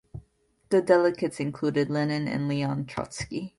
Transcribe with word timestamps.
The 0.69 0.81
delegates 0.81 1.39
included 1.39 1.91
Lenin 1.91 2.27
and 2.27 2.47
Leon 2.47 2.87
Trotsky. 2.87 3.49